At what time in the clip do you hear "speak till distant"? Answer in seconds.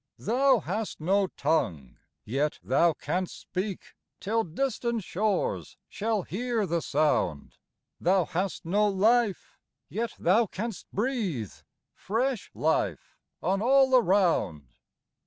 3.39-5.03